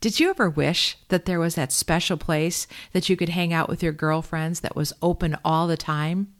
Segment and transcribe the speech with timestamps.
[0.00, 3.68] Did you ever wish that there was that special place that you could hang out
[3.68, 6.34] with your girlfriends that was open all the time?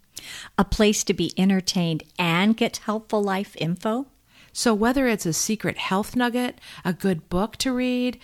[0.59, 4.07] A place to be entertained and get helpful life info?
[4.53, 8.19] So, whether it's a secret health nugget, a good book to read,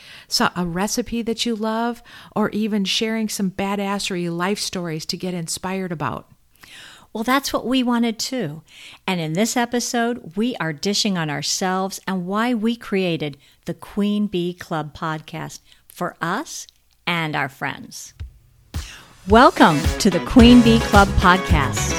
[0.56, 2.02] a recipe that you love,
[2.34, 6.30] or even sharing some badassery life stories to get inspired about.
[7.12, 8.62] Well, that's what we wanted too.
[9.06, 14.26] And in this episode, we are dishing on ourselves and why we created the Queen
[14.26, 16.66] Bee Club podcast for us
[17.06, 18.12] and our friends.
[19.28, 21.92] Welcome to the Queen Bee Club podcast,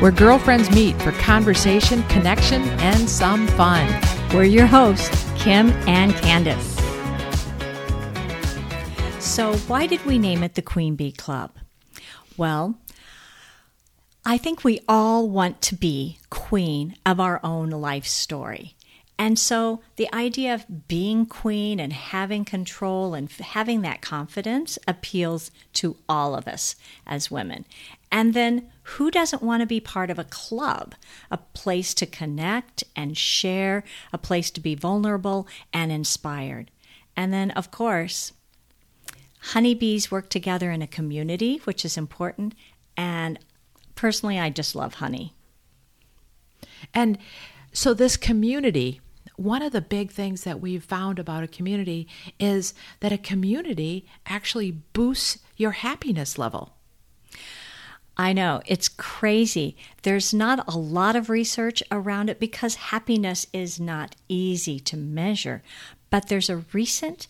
[0.00, 3.86] where girlfriends meet for conversation, connection, and some fun.
[4.32, 6.76] We're your hosts, Kim and Candace.
[9.22, 11.52] So, why did we name it the Queen Bee Club?
[12.38, 12.78] Well,
[14.24, 18.74] I think we all want to be queen of our own life story.
[19.20, 25.50] And so the idea of being queen and having control and having that confidence appeals
[25.74, 26.74] to all of us
[27.06, 27.66] as women.
[28.10, 30.94] And then who doesn't want to be part of a club,
[31.30, 36.70] a place to connect and share, a place to be vulnerable and inspired?
[37.14, 38.32] And then, of course,
[39.40, 42.54] honeybees work together in a community, which is important.
[42.96, 43.38] And
[43.96, 45.34] personally, I just love honey.
[46.94, 47.18] And
[47.70, 49.00] so, this community
[49.40, 52.06] one of the big things that we've found about a community
[52.38, 56.74] is that a community actually boosts your happiness level.
[58.18, 59.78] I know, it's crazy.
[60.02, 65.62] There's not a lot of research around it because happiness is not easy to measure.
[66.10, 67.26] But there's a recent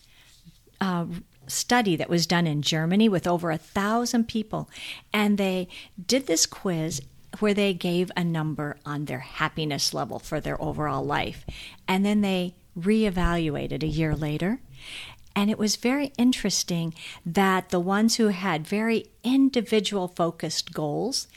[0.81, 1.05] uh,
[1.47, 4.69] study that was done in Germany with over a thousand people,
[5.13, 5.69] and they
[6.05, 7.01] did this quiz
[7.39, 11.45] where they gave a number on their happiness level for their overall life.
[11.87, 14.59] And then they reevaluated a year later.
[15.35, 16.93] And it was very interesting
[17.25, 21.27] that the ones who had very individual focused goals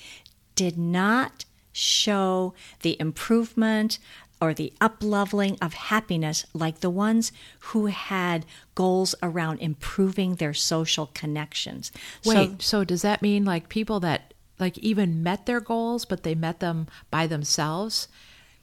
[0.56, 3.98] did not show the improvement
[4.40, 11.10] or the upleveling of happiness like the ones who had goals around improving their social
[11.14, 11.90] connections.
[12.24, 16.22] Wait, so, so does that mean like people that like even met their goals, but
[16.22, 18.08] they met them by themselves,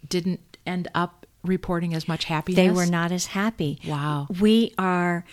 [0.08, 2.58] didn't end up reporting as much happiness.
[2.58, 3.80] They were not as happy.
[3.86, 4.28] Wow.
[4.40, 5.26] We are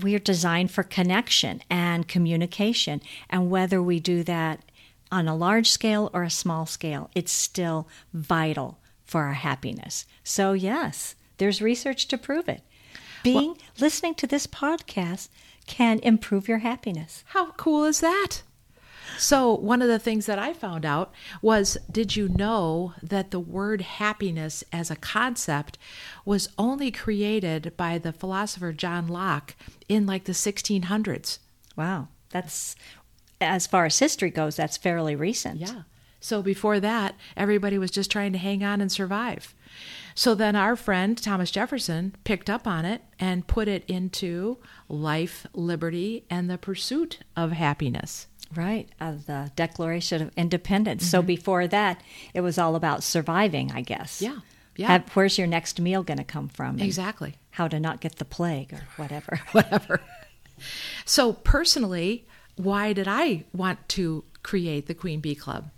[0.00, 4.60] we are designed for connection and communication, and whether we do that
[5.10, 10.06] on a large scale or a small scale, it's still vital for our happiness.
[10.24, 12.62] So yes, there's research to prove it.
[13.22, 15.28] Being well, listening to this podcast
[15.66, 17.22] can improve your happiness.
[17.28, 18.42] How cool is that?
[19.18, 23.40] So, one of the things that I found out was did you know that the
[23.40, 25.78] word happiness as a concept
[26.24, 29.54] was only created by the philosopher John Locke
[29.88, 31.38] in like the 1600s?
[31.76, 32.08] Wow.
[32.30, 32.76] That's,
[33.40, 35.60] as far as history goes, that's fairly recent.
[35.60, 35.82] Yeah.
[36.20, 39.54] So, before that, everybody was just trying to hang on and survive.
[40.14, 44.58] So then our friend Thomas Jefferson picked up on it and put it into
[44.88, 48.26] life, liberty, and the pursuit of happiness.
[48.54, 51.02] Right, of the Declaration of Independence.
[51.04, 51.10] Mm-hmm.
[51.10, 52.02] So before that,
[52.34, 54.20] it was all about surviving, I guess.
[54.20, 54.38] Yeah.
[54.76, 54.86] Yeah.
[54.88, 56.78] Have, where's your next meal going to come from?
[56.78, 57.34] Exactly.
[57.50, 59.40] How to not get the plague or whatever.
[59.52, 60.00] whatever.
[61.04, 62.26] So, personally,
[62.56, 65.70] why did I want to create the Queen Bee Club?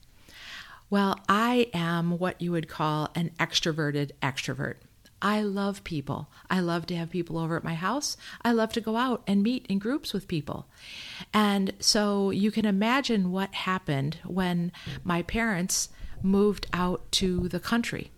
[0.91, 4.77] Well, I am what you would call an extroverted extrovert.
[5.25, 6.29] I love people.
[6.51, 8.19] I love to have people over at my house.
[8.43, 10.67] I love to go out and meet in groups with people.
[11.33, 14.71] And so you can imagine what happened when
[15.03, 15.89] my parents
[16.23, 18.11] moved out to the country.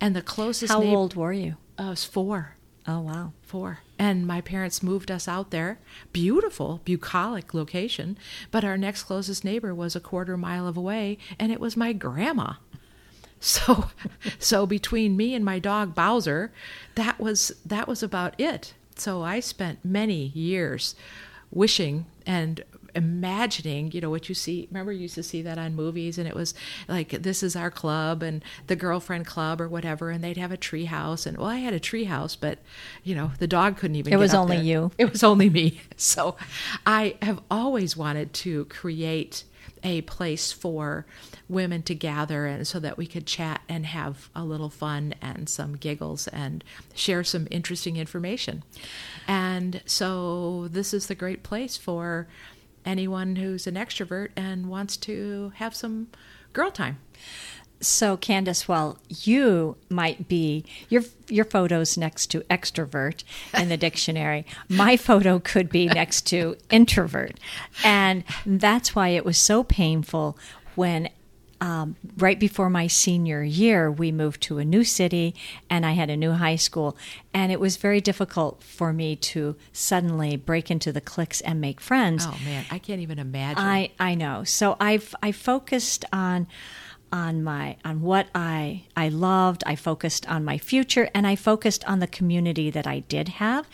[0.00, 1.56] And the closest How old were you?
[1.78, 2.56] Uh, I was 4.
[2.88, 3.34] Oh wow.
[3.42, 3.80] 4.
[3.98, 5.78] And my parents moved us out there.
[6.10, 8.16] Beautiful, bucolic location,
[8.50, 11.92] but our next closest neighbor was a quarter mile of away and it was my
[11.92, 12.54] grandma.
[13.42, 13.86] So,
[14.38, 16.52] so between me and my dog Bowser,
[16.94, 18.74] that was that was about it.
[18.96, 20.94] So I spent many years
[21.50, 22.62] wishing and
[22.94, 24.68] imagining, you know, what you see.
[24.70, 26.54] Remember, you used to see that on movies, and it was
[26.88, 30.56] like, "This is our club," and the girlfriend club, or whatever, and they'd have a
[30.56, 31.26] tree house.
[31.26, 32.58] And well, I had a tree house, but
[33.04, 34.12] you know, the dog couldn't even.
[34.12, 34.64] It was only there.
[34.64, 34.92] you.
[34.98, 35.80] It was only me.
[35.96, 36.36] So,
[36.86, 39.44] I have always wanted to create
[39.82, 41.06] a place for
[41.48, 45.48] women to gather and so that we could chat and have a little fun and
[45.48, 46.62] some giggles and
[46.94, 48.62] share some interesting information.
[49.26, 52.28] And so this is the great place for
[52.84, 56.08] anyone who's an extrovert and wants to have some
[56.52, 56.98] girl time.
[57.82, 63.24] So, Candace, while you might be your your photo's next to extrovert
[63.56, 67.40] in the dictionary, my photo could be next to introvert,
[67.82, 70.36] and that's why it was so painful
[70.74, 71.08] when.
[71.60, 75.34] Um, right before my senior year, we moved to a new city
[75.68, 76.96] and I had a new high school.
[77.34, 81.80] And it was very difficult for me to suddenly break into the cliques and make
[81.80, 82.24] friends.
[82.26, 83.62] Oh man, I can't even imagine.
[83.62, 84.44] I, I know.
[84.44, 86.46] So I've I focused on
[87.12, 89.62] on my on what I I loved.
[89.66, 93.66] I focused on my future and I focused on the community that I did have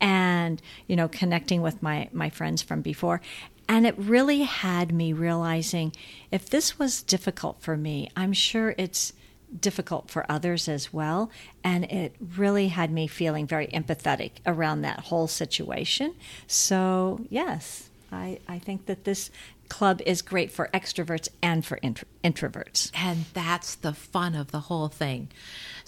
[0.00, 3.20] and you know connecting with my my friends from before
[3.68, 5.92] and it really had me realizing
[6.30, 9.12] if this was difficult for me, I'm sure it's
[9.60, 11.30] difficult for others as well.
[11.62, 16.14] And it really had me feeling very empathetic around that whole situation.
[16.46, 19.30] So, yes, I, I think that this
[19.68, 22.90] club is great for extroverts and for intro- introverts.
[22.94, 25.28] And that's the fun of the whole thing.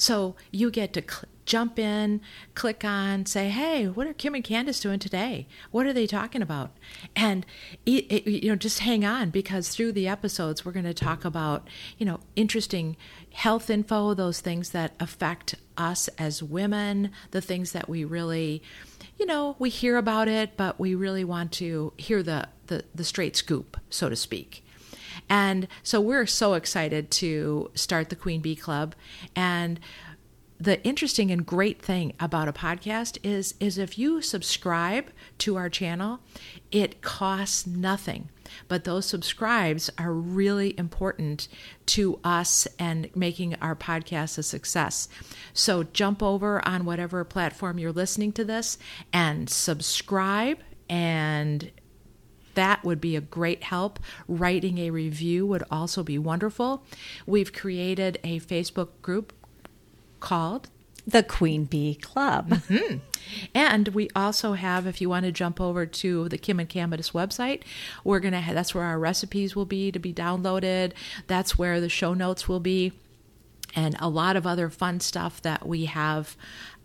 [0.01, 2.23] So you get to cl- jump in,
[2.55, 5.47] click on, say, hey, what are Kim and Candace doing today?
[5.73, 6.71] What are they talking about?
[7.15, 7.45] And,
[7.85, 11.25] it, it, you know, just hang on because through the episodes, we're going to talk
[11.27, 11.69] about,
[11.99, 12.97] you know, interesting
[13.35, 18.63] health info, those things that affect us as women, the things that we really,
[19.19, 23.05] you know, we hear about it, but we really want to hear the, the, the
[23.05, 24.65] straight scoop, so to speak.
[25.31, 28.95] And so we're so excited to start the Queen Bee Club.
[29.35, 29.81] And
[30.59, 35.07] the interesting and great thing about a podcast is is if you subscribe
[35.39, 36.21] to our channel,
[36.71, 38.29] it costs nothing.
[38.69, 41.49] But those subscribes are really important
[41.87, 45.09] to us and making our podcast a success.
[45.55, 48.77] So jump over on whatever platform you're listening to this
[49.15, 50.59] and subscribe
[50.91, 51.71] and
[52.61, 53.99] that would be a great help.
[54.29, 56.85] Writing a review would also be wonderful.
[57.27, 59.33] We've created a Facebook group
[60.21, 60.69] called
[61.07, 62.51] the Queen Bee Club.
[62.51, 62.99] Mm-hmm.
[63.55, 67.13] And we also have, if you want to jump over to the Kim and Candace
[67.13, 67.63] website,
[68.05, 70.93] we're gonna have, that's where our recipes will be to be downloaded.
[71.27, 72.93] That's where the show notes will be,
[73.75, 76.37] and a lot of other fun stuff that we have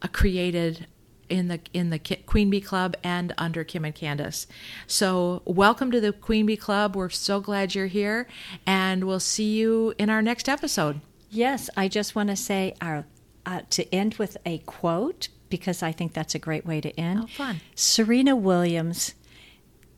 [0.01, 0.88] uh, created
[1.30, 4.48] in the in the Queen Bee Club and under Kim and Candace.
[4.88, 6.95] So welcome to the Queen Bee Club.
[6.95, 8.27] We're so glad you're here,
[8.66, 11.01] and we'll see you in our next episode.
[11.30, 13.06] Yes, I just want to say our
[13.45, 17.22] uh, to end with a quote because I think that's a great way to end.
[17.24, 17.62] Oh, fun.
[17.75, 19.13] Serena Williams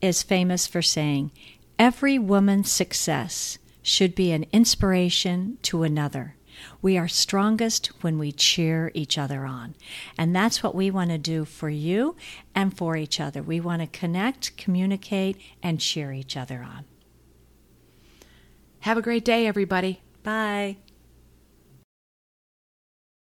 [0.00, 1.30] is famous for saying,
[1.78, 6.34] Every woman's success should be an inspiration to another.
[6.80, 9.74] We are strongest when we cheer each other on.
[10.16, 12.16] And that's what we want to do for you
[12.54, 13.42] and for each other.
[13.42, 16.84] We want to connect, communicate, and cheer each other on.
[18.80, 20.00] Have a great day, everybody.
[20.22, 20.76] Bye.